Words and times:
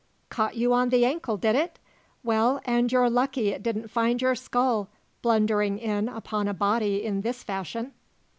Caught 0.29 0.55
you 0.55 0.73
on 0.73 0.89
the 0.89 1.05
ankle, 1.05 1.37
did 1.37 1.55
it? 1.55 1.77
Well, 2.23 2.59
and 2.65 2.91
you're 2.91 3.07
lucky 3.07 3.49
it 3.49 3.61
didn't 3.61 3.91
find 3.91 4.19
your 4.19 4.33
skull, 4.33 4.89
blundering 5.21 5.77
in 5.77 6.09
upon 6.09 6.47
a 6.47 6.55
body 6.55 7.05
in 7.05 7.21
this 7.21 7.43
fashion." 7.43 7.93